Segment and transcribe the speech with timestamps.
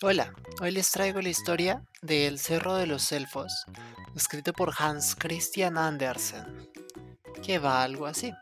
[0.00, 3.66] Hola, hoy les traigo la historia de El Cerro de los Elfos,
[4.14, 6.70] escrito por Hans Christian Andersen,
[7.42, 8.32] que va algo así.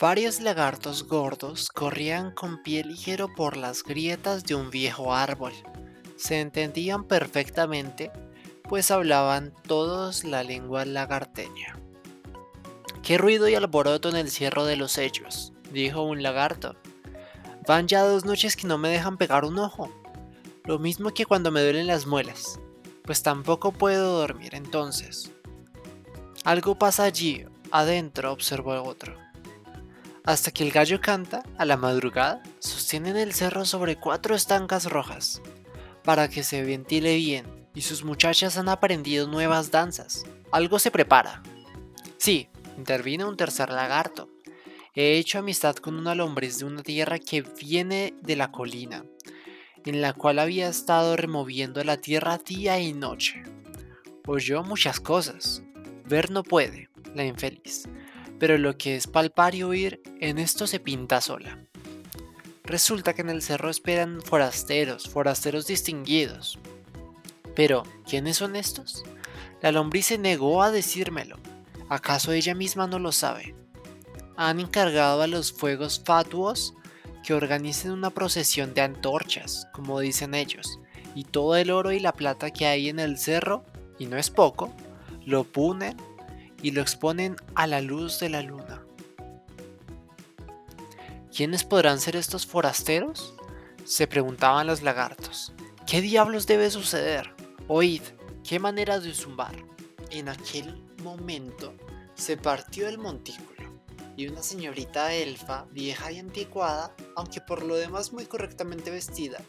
[0.00, 5.52] Varios lagartos gordos corrían con pie ligero por las grietas de un viejo árbol.
[6.16, 8.10] Se entendían perfectamente,
[8.62, 11.78] pues hablaban todos la lengua lagarteña.
[13.02, 15.52] ¡Qué ruido y alboroto en el Cerro de los Hechos!
[15.72, 16.76] Dijo un lagarto.
[17.66, 19.92] Van ya dos noches que no me dejan pegar un ojo.
[20.64, 22.60] Lo mismo que cuando me duelen las muelas.
[23.04, 25.32] Pues tampoco puedo dormir entonces.
[26.44, 29.16] Algo pasa allí, adentro, observó otro.
[30.24, 35.40] Hasta que el gallo canta, a la madrugada, sostienen el cerro sobre cuatro estancas rojas,
[36.04, 40.24] para que se ventile bien, y sus muchachas han aprendido nuevas danzas.
[40.52, 41.42] Algo se prepara.
[42.18, 44.28] Sí, intervino un tercer lagarto.
[44.94, 49.04] He hecho amistad con una lombriz de una tierra que viene de la colina,
[49.84, 53.42] en la cual había estado removiendo la tierra día y noche.
[54.26, 55.62] Oyó muchas cosas.
[56.06, 57.84] Ver no puede, la infeliz,
[58.38, 61.58] pero lo que es palpar y oír, en esto se pinta sola.
[62.64, 66.58] Resulta que en el cerro esperan forasteros, forasteros distinguidos.
[67.54, 69.04] Pero, ¿quiénes son estos?
[69.62, 71.38] La lombriz se negó a decírmelo.
[71.88, 73.54] ¿Acaso ella misma no lo sabe?
[74.38, 76.72] Han encargado a los fuegos fatuos
[77.24, 80.78] que organicen una procesión de antorchas, como dicen ellos,
[81.16, 83.64] y todo el oro y la plata que hay en el cerro,
[83.98, 84.72] y no es poco,
[85.26, 85.96] lo punen
[86.62, 88.80] y lo exponen a la luz de la luna.
[91.34, 93.34] ¿Quiénes podrán ser estos forasteros?
[93.84, 95.52] Se preguntaban los lagartos.
[95.84, 97.34] ¿Qué diablos debe suceder?
[97.66, 98.02] Oíd,
[98.48, 99.56] ¿qué manera de zumbar?
[100.10, 101.74] En aquel momento
[102.14, 103.57] se partió el montículo
[104.18, 109.40] y una señorita elfa, vieja y anticuada, aunque por lo demás muy correctamente vestida,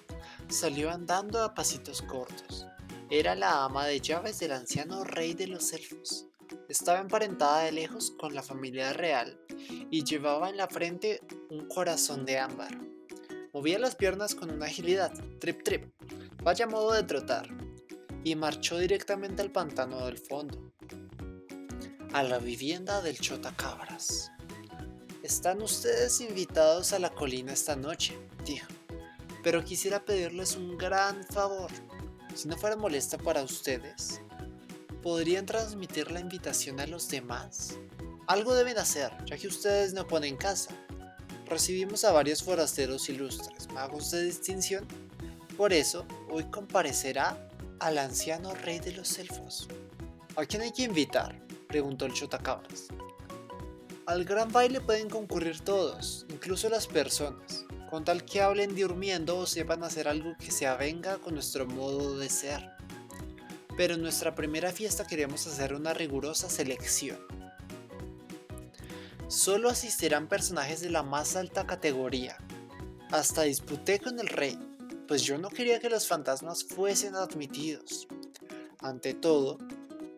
[0.48, 2.67] salió andando a pasitos cortos.
[3.09, 6.28] Era la ama de llaves del anciano rey de los elfos.
[6.68, 9.40] Estaba emparentada de lejos con la familia real
[9.90, 11.19] y llevaba en la frente
[11.50, 12.78] un corazón de ámbar.
[13.52, 15.91] Movía las piernas con una agilidad, trip trip,
[16.44, 17.50] vaya modo de trotar,
[18.24, 20.72] y marchó directamente al pantano del fondo,
[22.13, 24.31] a la vivienda del Chotacabras.
[25.29, 28.66] Están ustedes invitados a la colina esta noche, dijo.
[29.44, 31.69] Pero quisiera pedirles un gran favor.
[32.34, 34.22] Si no fuera molesta para ustedes,
[35.03, 37.78] ¿podrían transmitir la invitación a los demás?
[38.25, 40.75] Algo deben hacer, ya que ustedes no ponen casa.
[41.46, 44.88] Recibimos a varios forasteros ilustres, magos de distinción.
[45.56, 47.47] Por eso, hoy comparecerá
[47.79, 49.67] al anciano rey de los elfos.
[50.35, 51.40] ¿A quién hay que invitar?
[51.67, 52.88] preguntó el chotacabras.
[54.09, 59.46] Al gran baile pueden concurrir todos, incluso las personas, con tal que hablen durmiendo o
[59.46, 62.72] sepan hacer algo que se avenga con nuestro modo de ser.
[63.78, 67.20] Pero en nuestra primera fiesta queremos hacer una rigurosa selección.
[69.28, 72.36] Solo asistirán personajes de la más alta categoría.
[73.12, 74.58] Hasta disputé con el rey,
[75.08, 78.08] pues yo no quería que los fantasmas fuesen admitidos.
[78.80, 79.59] Ante todo,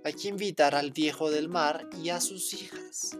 [0.06, 3.18] hay que invitar al viejo del mar y a sus hijas.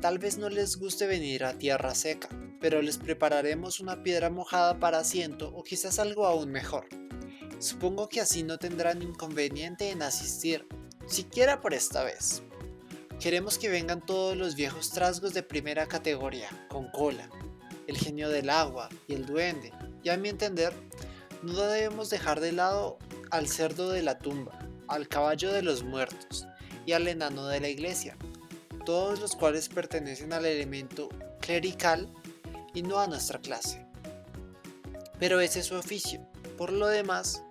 [0.00, 4.80] Tal vez no les guste venir a tierra seca, pero les prepararemos una piedra mojada
[4.80, 6.86] para asiento o quizás algo aún mejor.
[7.58, 10.66] Supongo que así no tendrán inconveniente en asistir,
[11.06, 12.42] siquiera por esta vez.
[13.20, 17.28] Queremos que vengan todos los viejos trasgos de primera categoría, con cola,
[17.86, 19.70] el genio del agua y el duende,
[20.02, 20.72] y a mi entender,
[21.42, 22.96] no debemos dejar de lado
[23.30, 24.58] al cerdo de la tumba,
[24.88, 26.46] al caballo de los muertos
[26.86, 28.16] y al enano de la iglesia,
[28.80, 31.08] todos los cuales pertenecen al elemento
[31.40, 32.12] clerical
[32.74, 33.86] y no a nuestra clase.
[35.18, 36.26] Pero ese es su oficio.
[36.56, 37.42] Por lo demás,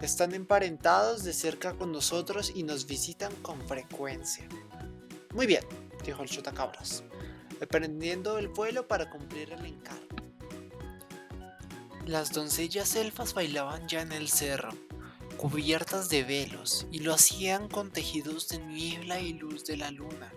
[0.00, 4.46] están emparentados de cerca con nosotros y nos visitan con frecuencia.
[5.34, 5.64] Muy bien,
[6.04, 7.02] dijo el chotacabras,
[7.60, 10.16] emprendiendo el vuelo para cumplir el encargo.
[12.04, 14.70] Las doncellas elfas bailaban ya en el cerro,
[15.36, 20.32] cubiertas de velos, y lo hacían con tejidos de niebla y luz de la luna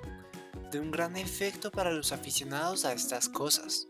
[0.72, 3.88] de un gran efecto para los aficionados a estas cosas.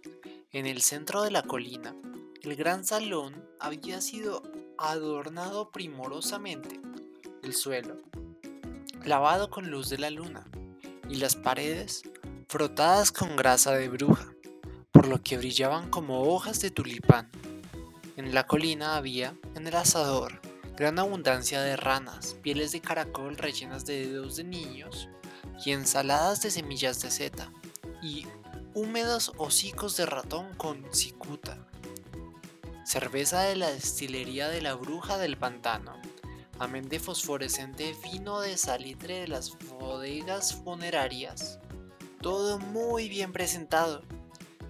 [0.52, 1.96] En el centro de la colina,
[2.42, 4.44] el gran salón había sido
[4.78, 6.80] adornado primorosamente.
[7.44, 7.98] El suelo,
[9.04, 10.48] lavado con luz de la luna,
[11.10, 12.04] y las paredes,
[12.48, 14.34] frotadas con grasa de bruja,
[14.92, 17.30] por lo que brillaban como hojas de tulipán.
[18.16, 20.40] En la colina había, en el asador,
[20.78, 25.10] gran abundancia de ranas, pieles de caracol rellenas de dedos de niños,
[25.66, 27.52] y ensaladas de semillas de seta,
[28.02, 28.26] y
[28.74, 31.58] húmedos hocicos de ratón con cicuta,
[32.86, 35.94] cerveza de la destilería de la bruja del pantano,
[36.60, 41.60] amén de fosforescente vino de salitre de las bodegas funerarias.
[42.22, 44.04] Todo muy bien presentado.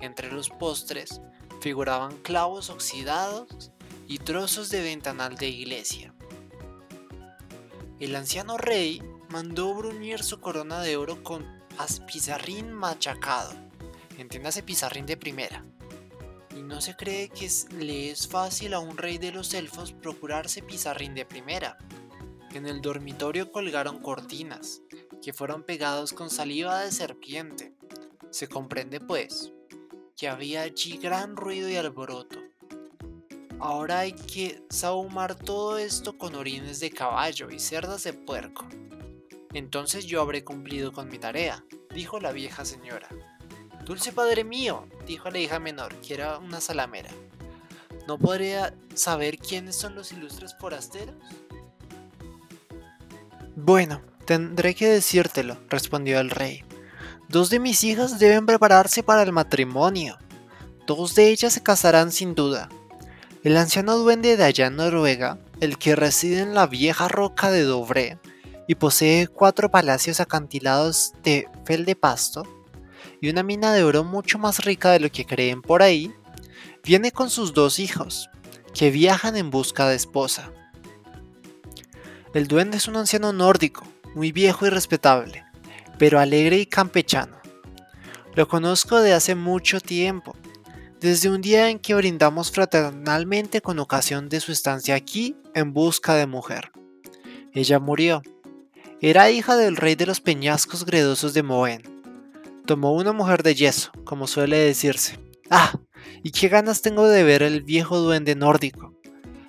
[0.02, 1.22] Entre los postres
[1.62, 3.72] figuraban clavos oxidados
[4.08, 6.14] y trozos de ventanal de iglesia.
[8.00, 11.46] El anciano rey mandó bruñir su corona de oro con
[12.08, 13.54] pizarrín machacado.
[14.18, 15.64] Entiéndase pizarrín de primera.
[16.56, 20.62] Y no se cree que le es fácil a un rey de los elfos procurarse
[20.62, 21.78] pizarrín de primera.
[22.54, 24.82] En el dormitorio colgaron cortinas,
[25.22, 27.74] que fueron pegados con saliva de serpiente.
[28.32, 29.54] Se comprende, pues,
[30.18, 32.40] que había allí gran ruido y alboroto.
[33.60, 38.68] Ahora hay que sahumar todo esto con orines de caballo y cerdas de puerco.
[39.54, 41.64] Entonces yo habré cumplido con mi tarea,
[41.94, 43.10] dijo la vieja señora.
[43.84, 47.10] Dulce padre mío, dijo la hija menor, que era una salamera.
[48.08, 51.16] ¿No podría saber quiénes son los ilustres forasteros?
[53.56, 56.64] Bueno, tendré que decírtelo, respondió el rey.
[57.28, 60.18] Dos de mis hijas deben prepararse para el matrimonio.
[60.86, 62.70] Dos de ellas se casarán sin duda.
[63.44, 67.64] El anciano duende de allá en Noruega, el que reside en la vieja roca de
[67.64, 68.18] Dovré,
[68.70, 72.44] y posee cuatro palacios acantilados de fel de pasto
[73.20, 76.14] y una mina de oro mucho más rica de lo que creen por ahí,
[76.84, 78.30] viene con sus dos hijos,
[78.76, 80.52] que viajan en busca de esposa.
[82.36, 85.44] El duende es un anciano nórdico, muy viejo y respetable,
[85.98, 87.40] pero alegre y campechano.
[88.36, 90.36] Lo conozco de hace mucho tiempo,
[91.00, 96.14] desde un día en que brindamos fraternalmente con ocasión de su estancia aquí en busca
[96.14, 96.72] de mujer.
[97.52, 98.22] Ella murió,
[99.02, 101.84] era hija del rey de los peñascos gredosos de Moen.
[102.66, 105.18] Tomó una mujer de yeso, como suele decirse.
[105.50, 105.80] ¡Ah!
[106.22, 108.94] ¿Y qué ganas tengo de ver el viejo duende nórdico?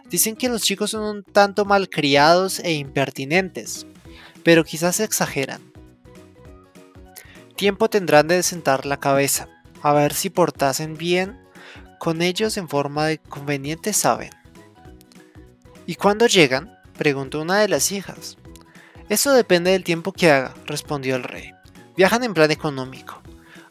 [0.08, 3.87] Dicen que los chicos son un tanto malcriados e impertinentes,
[4.44, 5.61] pero quizás exageran.
[7.56, 9.49] Tiempo tendrán de sentar la cabeza,
[9.82, 11.38] a ver si portasen bien
[11.99, 14.31] con ellos en forma de conveniente saben.
[15.87, 16.73] ¿Y cuándo llegan?
[16.96, 18.38] preguntó una de las hijas.
[19.10, 21.50] Eso depende del tiempo que haga, respondió el rey.
[21.96, 23.20] Viajan en plan económico.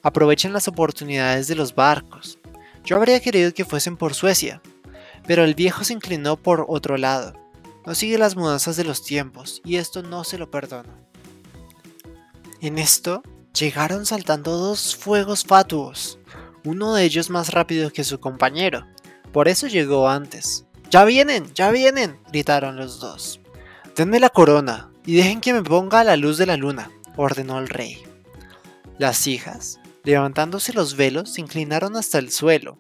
[0.04, 2.40] Aprovechen las oportunidades de los barcos.
[2.84, 4.62] Yo habría querido que fuesen por Suecia,
[5.26, 7.34] pero el viejo se inclinó por otro lado.
[7.86, 10.94] No sigue las mudanzas de los tiempos, y esto no se lo perdono.
[12.60, 13.24] En esto,
[13.58, 16.20] llegaron saltando dos fuegos fatuos,
[16.66, 18.86] uno de ellos más rápido que su compañero.
[19.32, 20.66] Por eso llegó antes.
[20.90, 21.54] ¡Ya vienen!
[21.54, 22.20] ¡Ya vienen!
[22.30, 23.40] gritaron los dos.
[23.96, 27.60] Denme la corona, y dejen que me ponga a la luz de la luna, ordenó
[27.60, 28.02] el rey.
[28.98, 32.78] Las hijas, levantándose los velos, se inclinaron hasta el suelo.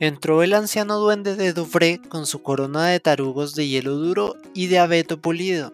[0.00, 4.68] Entró el anciano duende de Dovré con su corona de tarugos de hielo duro y
[4.68, 5.72] de abeto pulido.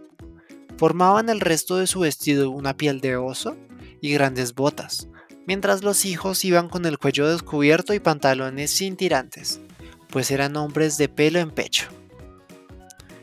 [0.79, 3.57] Formaban el resto de su vestido una piel de oso
[4.01, 5.09] y grandes botas,
[5.47, 9.61] mientras los hijos iban con el cuello descubierto y pantalones sin tirantes,
[10.09, 11.89] pues eran hombres de pelo en pecho.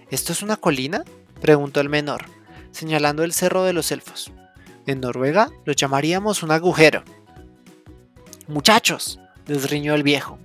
[0.10, 1.04] ¿Esto es una colina?
[1.42, 2.26] Preguntó el menor,
[2.72, 4.32] señalando el cerro de los elfos.
[4.86, 7.04] En Noruega lo llamaríamos un agujero.
[8.48, 10.39] Muchachos, les riñó el viejo,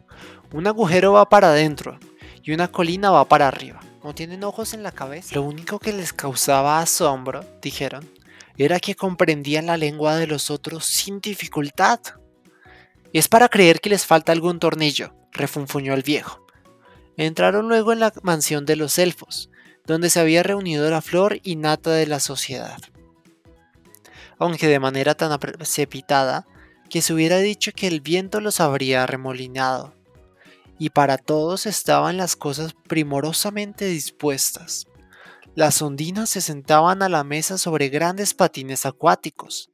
[0.53, 1.99] un agujero va para adentro
[2.43, 3.81] y una colina va para arriba.
[4.03, 5.35] ¿No tienen ojos en la cabeza?
[5.35, 8.09] Lo único que les causaba asombro, dijeron,
[8.57, 12.01] era que comprendían la lengua de los otros sin dificultad.
[13.13, 16.47] Es para creer que les falta algún tornillo, refunfuñó el viejo.
[17.17, 19.51] Entraron luego en la mansión de los elfos,
[19.87, 22.79] donde se había reunido la flor y nata de la sociedad.
[24.39, 26.47] Aunque de manera tan precipitada
[26.91, 29.95] que se hubiera dicho que el viento los habría remolinado,
[30.79, 34.87] y para todos estaban las cosas primorosamente dispuestas.
[35.55, 39.71] Las ondinas se sentaban a la mesa sobre grandes patines acuáticos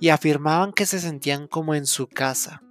[0.00, 2.62] y afirmaban que se sentían como en su casa.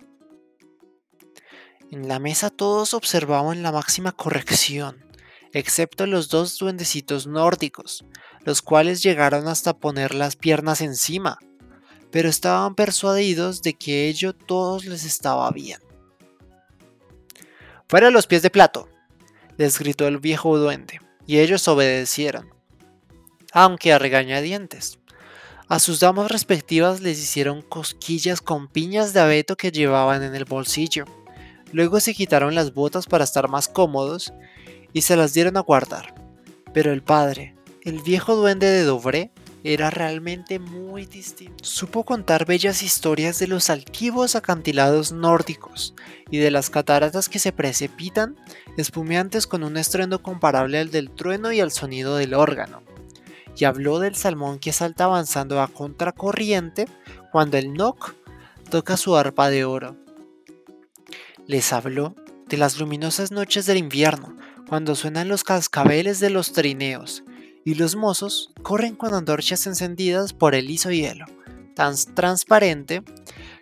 [1.92, 5.06] En la mesa todos observaban la máxima corrección,
[5.54, 8.06] excepto los dos duendecitos nórdicos,
[8.46, 11.40] los cuales llegaron hasta poner las piernas encima,
[12.12, 15.80] pero estaban persuadidos de que ello todos les estaba bien.
[17.88, 18.90] Fuera los pies de plato,
[19.58, 22.50] les gritó el viejo duende, y ellos obedecieron,
[23.52, 24.98] aunque a regañadientes.
[25.68, 30.44] A sus damas respectivas les hicieron cosquillas con piñas de abeto que llevaban en el
[30.44, 31.06] bolsillo.
[31.72, 34.34] Luego se quitaron las botas para estar más cómodos
[34.94, 36.16] y se las dieron a guardar.
[36.74, 39.32] Pero el padre, el viejo duende de Dovré,
[39.64, 41.64] era realmente muy distinto.
[41.64, 45.94] Supo contar bellas historias de los altivos acantilados nórdicos
[46.32, 48.36] y de las cataratas que se precipitan,
[48.78, 52.82] espumeantes con un estruendo comparable al del trueno y al sonido del órgano.
[53.56, 56.88] Y habló del salmón que salta avanzando a contracorriente
[57.32, 58.16] cuando el Nock
[58.70, 59.98] toca su arpa de oro.
[61.46, 62.16] Les habló
[62.48, 64.36] de las luminosas noches del invierno,
[64.72, 67.26] cuando suenan los cascabeles de los trineos,
[67.66, 71.26] y los mozos corren con antorchas encendidas por el liso hielo,
[71.76, 73.04] tan transparente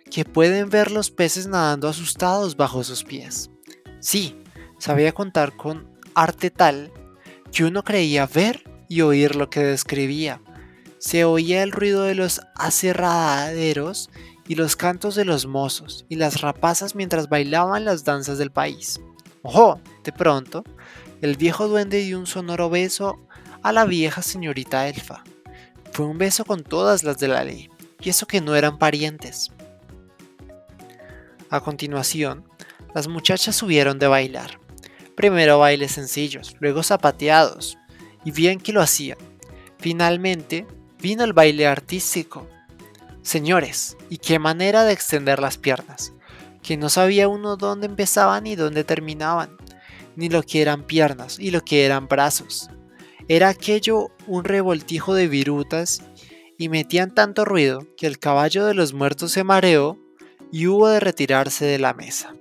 [0.08, 3.50] que pueden ver los peces nadando asustados bajo sus pies.
[3.98, 4.40] Sí,
[4.78, 6.92] sabía contar con arte tal
[7.50, 10.40] que uno creía ver y oír lo que describía.
[11.00, 14.10] Se oía el ruido de los aserraderos
[14.46, 19.00] y los cantos de los mozos y las rapazas mientras bailaban las danzas del país.
[19.42, 19.80] ¡Ojo!
[20.04, 20.64] De pronto,
[21.20, 23.18] el viejo duende dio un sonoro beso
[23.62, 25.22] a la vieja señorita Elfa.
[25.92, 27.68] Fue un beso con todas las de la ley,
[28.00, 29.50] y eso que no eran parientes.
[31.50, 32.44] A continuación,
[32.94, 34.58] las muchachas subieron de bailar.
[35.14, 37.76] Primero bailes sencillos, luego zapateados,
[38.24, 39.18] y bien que lo hacían.
[39.78, 40.66] Finalmente,
[41.00, 42.46] vino el baile artístico.
[43.22, 46.14] Señores, y qué manera de extender las piernas,
[46.62, 49.56] que no sabía uno dónde empezaban y dónde terminaban,
[50.16, 52.70] ni lo que eran piernas y lo que eran brazos.
[53.28, 56.02] Era aquello un revoltijo de virutas
[56.58, 59.98] y metían tanto ruido que el caballo de los muertos se mareó
[60.52, 62.34] y hubo de retirarse de la mesa.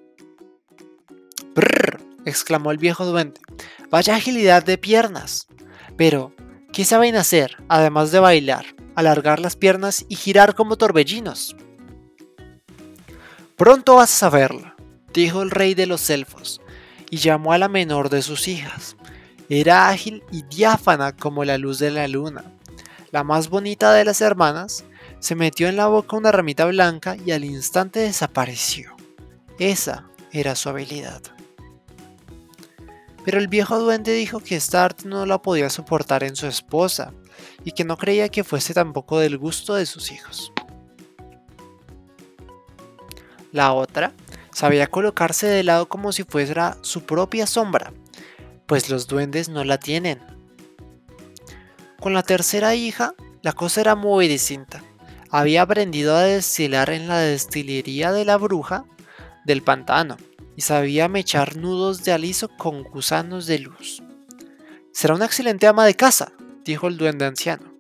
[1.56, 2.00] ¡Brrr!
[2.26, 3.40] exclamó el viejo duende.
[3.90, 5.48] Vaya agilidad de piernas.
[5.98, 6.34] Pero,
[6.74, 11.56] ¿qué saben hacer, además de bailar, alargar las piernas y girar como torbellinos?
[13.56, 14.74] Pronto vas a saberlo,
[15.14, 16.62] dijo el rey de los elfos,
[17.10, 18.96] y llamó a la menor de sus hijas.
[19.50, 22.46] Era ágil y diáfana como la luz de la luna.
[23.12, 24.86] La más bonita de las hermanas
[25.20, 28.96] se metió en la boca una ramita blanca y al instante desapareció.
[29.58, 31.22] Esa era su habilidad.
[33.26, 37.14] Pero el viejo duende dijo que esta arte no la podía soportar en su esposa
[37.64, 40.54] y que no creía que fuese tampoco del gusto de sus hijos.
[43.52, 44.14] La otra
[44.60, 47.94] sabía colocarse de lado como si fuera su propia sombra
[48.70, 50.20] pues los duendes no la tienen.
[52.00, 54.84] Con la tercera hija, la cosa era muy distinta.
[55.32, 58.86] Había aprendido a destilar en la destilería de la bruja
[59.44, 60.18] del pantano
[60.56, 64.04] y sabía mechar nudos de aliso con gusanos de luz.
[64.92, 66.32] Será una excelente ama de casa,
[66.64, 67.74] dijo el duende anciano,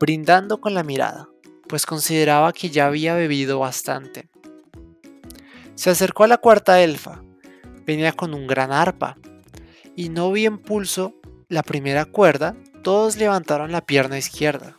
[0.00, 1.28] brindando con la mirada,
[1.68, 4.28] pues consideraba que ya había bebido bastante.
[5.74, 7.22] Se acercó a la cuarta elfa.
[7.84, 9.16] Venía con un gran arpa,
[9.96, 11.14] y no bien pulso
[11.48, 14.78] la primera cuerda, todos levantaron la pierna izquierda.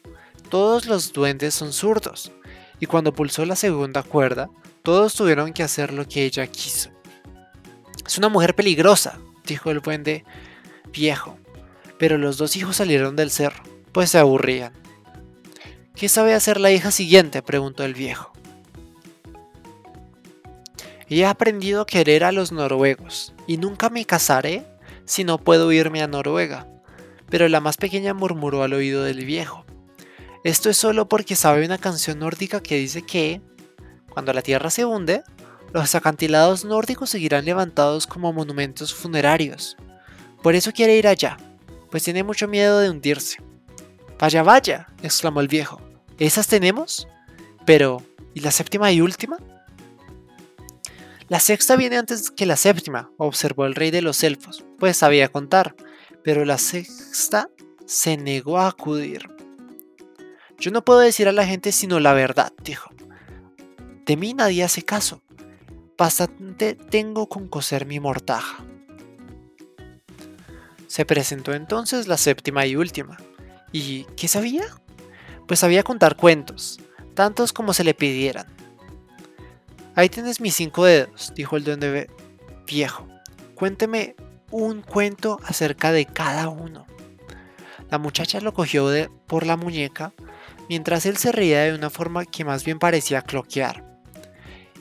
[0.50, 2.32] Todos los duendes son zurdos,
[2.80, 4.50] y cuando pulsó la segunda cuerda,
[4.84, 6.90] todos tuvieron que hacer lo que ella quiso.
[8.06, 10.24] Es una mujer peligrosa, dijo el duende
[10.92, 11.38] viejo,
[11.98, 14.74] pero los dos hijos salieron del cerro, pues se aburrían.
[15.96, 17.42] ¿Qué sabe hacer la hija siguiente?
[17.42, 18.35] preguntó el viejo.
[21.08, 24.66] He aprendido a querer a los noruegos, y nunca me casaré
[25.06, 26.68] si no puedo irme a Noruega.
[27.30, 29.66] Pero la más pequeña murmuró al oído del viejo.
[30.44, 33.42] Esto es solo porque sabe una canción nórdica que dice que,
[34.10, 35.24] cuando la tierra se hunde,
[35.74, 39.78] los acantilados nórdicos seguirán levantados como monumentos funerarios.
[40.42, 41.38] Por eso quiere ir allá,
[41.92, 43.40] pues tiene mucho miedo de hundirse.
[44.18, 45.82] Vaya, vaya, exclamó el viejo.
[46.18, 47.08] ¿Esas tenemos?
[47.66, 48.02] Pero,
[48.34, 49.38] ¿y la séptima y última?
[51.27, 55.29] La sexta viene antes que la séptima, observó el rey de los elfos, pues sabía
[55.29, 55.75] contar,
[56.24, 57.50] pero la sexta
[57.88, 59.27] se negó a acudir.
[60.60, 62.91] Yo no puedo decir a la gente sino la verdad, dijo.
[64.05, 65.24] De mí nadie hace caso.
[65.98, 68.63] Bastante tengo con coser mi mortaja.
[70.86, 73.17] Se presentó entonces la séptima y última.
[73.72, 74.65] ¿Y qué sabía?
[75.48, 76.79] Pues sabía contar cuentos,
[77.15, 78.55] tantos como se le pidieran.
[79.96, 82.10] Ahí tienes mis cinco dedos, dijo el duende
[82.68, 83.08] viejo.
[83.56, 84.16] Cuénteme
[84.52, 86.86] un cuento acerca de cada uno.
[87.90, 88.90] La muchacha lo cogió
[89.25, 90.14] por la muñeca
[90.68, 93.86] mientras él se reía de una forma que más bien parecía cloquear.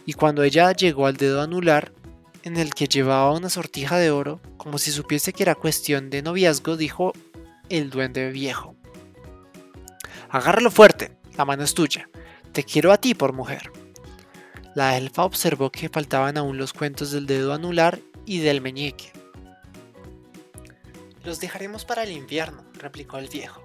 [0.05, 1.93] Y cuando ella llegó al dedo anular,
[2.43, 6.23] en el que llevaba una sortija de oro, como si supiese que era cuestión de
[6.23, 7.13] noviazgo, dijo
[7.69, 8.77] el duende viejo.
[10.29, 12.09] Agárralo fuerte, la mano es tuya.
[12.53, 13.71] Te quiero a ti por mujer.
[14.75, 19.13] La elfa observó que faltaban aún los cuentos del dedo anular y del meñique.
[21.23, 23.63] Los dejaremos para el invierno, replicó el viejo.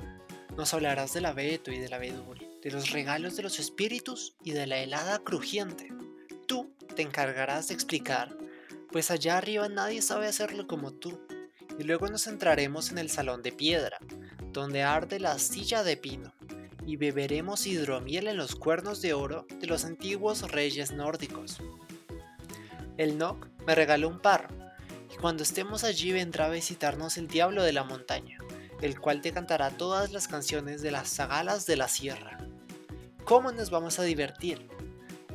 [0.56, 4.68] Nos hablarás del abeto y del abedul, de los regalos de los espíritus y de
[4.68, 5.92] la helada crujiente.
[6.46, 8.38] Tú te encargarás de explicar,
[8.92, 11.20] pues allá arriba nadie sabe hacerlo como tú.
[11.80, 13.98] Y luego nos centraremos en el salón de piedra,
[14.54, 16.34] donde arde la silla de pino,
[16.90, 21.62] y beberemos hidromiel en los cuernos de oro de los antiguos reyes nórdicos.
[22.98, 24.48] El Nock me regaló un par,
[25.14, 28.40] y cuando estemos allí vendrá a visitarnos el diablo de la montaña,
[28.82, 32.40] el cual te cantará todas las canciones de las zagalas de la sierra.
[33.24, 34.68] ¿Cómo nos vamos a divertir?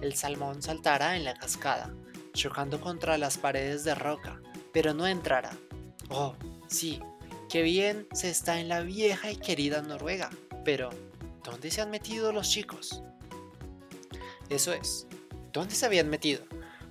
[0.01, 1.95] El salmón saltará en la cascada,
[2.33, 4.43] chocando contra las paredes de roca,
[4.73, 5.53] pero no entrará.
[6.09, 6.35] Oh,
[6.67, 7.01] sí,
[7.49, 10.31] qué bien se está en la vieja y querida Noruega,
[10.65, 10.91] pero
[11.45, 13.03] ¿dónde se han metido los chicos?
[14.49, 15.07] Eso es,
[15.53, 16.45] ¿dónde se habían metido?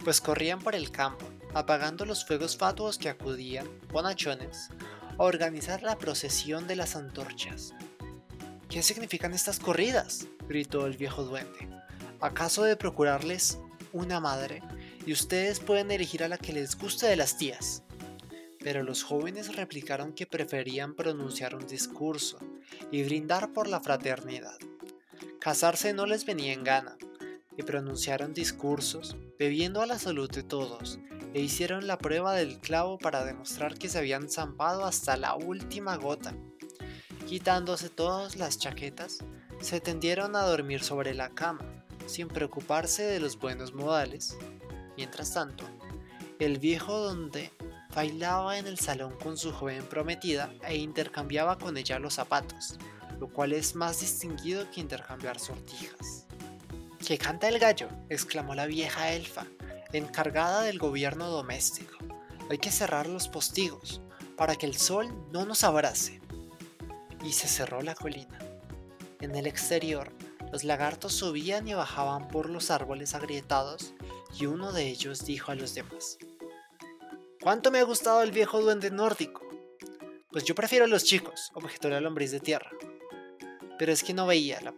[0.03, 4.69] Pues corrían por el campo, apagando los fuegos fatuos que acudían, bonachones,
[5.17, 7.73] a organizar la procesión de las antorchas.
[8.69, 10.27] ¿Qué significan estas corridas?
[10.47, 11.69] gritó el viejo duende.
[12.19, 13.59] ¿Acaso de procurarles
[13.91, 14.61] una madre
[15.05, 17.82] y ustedes pueden elegir a la que les guste de las tías?
[18.63, 22.39] Pero los jóvenes replicaron que preferían pronunciar un discurso
[22.91, 24.57] y brindar por la fraternidad.
[25.39, 26.97] Casarse no les venía en gana,
[27.57, 30.99] y pronunciaron discursos, bebiendo a la salud de todos,
[31.33, 35.97] e hicieron la prueba del clavo para demostrar que se habían zampado hasta la última
[35.97, 36.33] gota.
[37.27, 39.19] Quitándose todas las chaquetas,
[39.59, 41.65] se tendieron a dormir sobre la cama,
[42.05, 44.37] sin preocuparse de los buenos modales.
[44.97, 45.65] Mientras tanto,
[46.39, 47.51] el viejo donde
[47.95, 52.77] bailaba en el salón con su joven prometida e intercambiaba con ella los zapatos,
[53.19, 56.25] lo cual es más distinguido que intercambiar sortijas.
[57.05, 57.89] ¡Que canta el gallo!
[58.09, 59.45] exclamó la vieja elfa,
[59.91, 61.97] encargada del gobierno doméstico.
[62.49, 64.01] Hay que cerrar los postigos
[64.37, 66.21] para que el sol no nos abrace.
[67.23, 68.39] Y se cerró la colina.
[69.21, 70.11] En el exterior,
[70.51, 73.93] los lagartos subían y bajaban por los árboles agrietados
[74.37, 76.17] y uno de ellos dijo a los demás,
[77.43, 79.45] ¿Cuánto me ha gustado el viejo duende nórdico?
[80.31, 82.69] Pues yo prefiero a los chicos, objetó la lombriz de tierra.
[83.77, 84.73] Pero es que no veía la.